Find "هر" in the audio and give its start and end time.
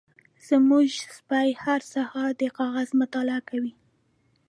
1.63-1.79